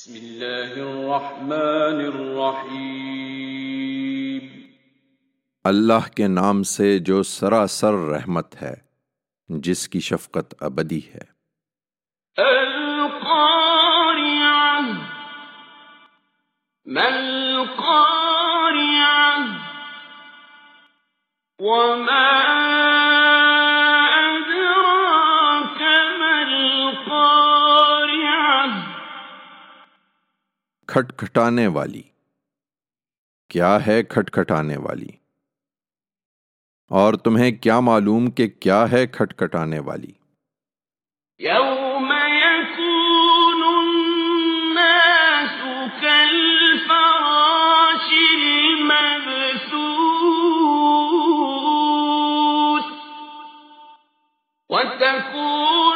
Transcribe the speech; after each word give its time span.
بسم 0.00 0.14
اللہ 0.14 0.82
الرحمن 0.82 2.04
الرحیم 2.04 4.48
اللہ 5.64 6.16
کے 6.16 6.28
نام 6.28 6.62
سے 6.62 6.98
جو 6.98 7.22
سراسر 7.22 7.92
رحمت 7.92 8.62
ہے 8.62 8.74
جس 9.48 9.88
کی 9.88 10.00
شفقت 10.00 10.54
ابدی 10.60 11.00
ہے۔ 11.14 11.24
القارعہ 12.36 14.80
ما 16.86 17.06
القارعہ 17.06 19.36
وما 21.58 22.89
کھٹکھٹانے 30.90 31.66
والی۔ 31.66 32.02
کیا 33.48 33.86
ہے 33.86 34.02
کھٹکھٹانے 34.02 34.76
والی؟ 34.76 35.08
اور 36.90 37.14
تمہیں 37.14 37.52
کیا 37.52 37.80
معلوم 37.80 38.30
کہ 38.30 38.48
کیا 38.48 38.90
ہے 38.90 39.06
کھٹکھٹانے 39.06 39.78
والی؟ 39.78 40.12
يوم 41.40 42.12
وتكون 54.70 55.89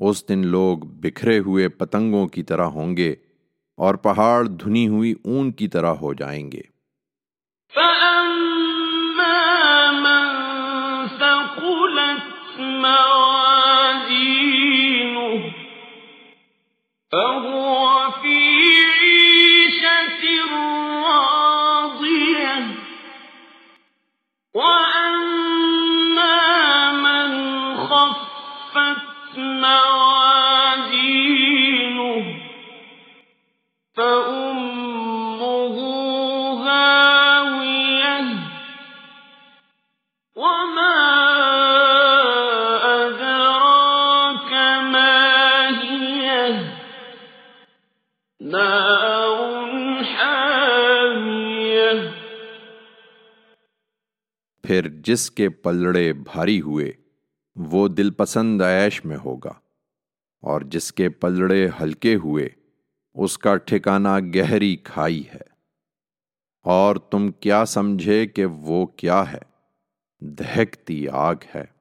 اس 0.00 0.28
دن 0.28 0.46
لوگ 0.46 0.78
بکھرے 0.78 1.38
ہوئے 1.38 1.68
پتنگوں 1.68 2.26
کی 2.26 2.42
طرح 2.42 2.64
ہوں 2.64 2.96
گے 2.96 3.14
اور 3.76 3.94
پہاڑ 3.94 4.44
دھنی 4.44 4.88
ہوئی 4.88 5.14
اون 5.24 5.52
کی 5.52 5.68
طرح 5.68 5.90
ہو 5.90 6.14
جائیں 6.14 6.52
گے۔ 6.52 6.62
فأما 7.74 8.50
موازينه 29.38 30.90
فأمه 33.94 35.76
هاوية 36.68 38.24
وما 40.36 40.96
أدراك 43.06 44.52
هي؟ 45.72 46.64
نار 48.40 50.04
حامية. 50.04 52.10
پھر 54.62 54.88
ہوئے 56.60 56.99
وہ 57.56 57.88
دل 57.88 58.10
پسند 58.10 58.62
عیش 58.62 59.04
میں 59.04 59.16
ہوگا۔ 59.24 59.52
اور 60.42 60.60
جس 60.60 60.92
کے 60.92 61.08
پلڑے 61.08 61.68
ہلکے 61.80 62.14
ہوئے، 62.14 62.48
اس 63.14 63.38
کا 63.38 63.56
ٹھکانہ 63.56 64.08
گہری 64.34 64.76
کھائی 64.76 65.22
ہے۔ 65.34 65.50
اور 66.64 66.96
تم 66.96 67.32
کیا 67.32 67.64
سمجھے 67.64 68.26
کہ 68.26 68.46
وہ 68.46 68.86
کیا 68.86 69.32
ہے؟ 69.32 69.38
دہکتی 70.20 71.08
آگ 71.08 71.34
ہے۔ 71.54 71.79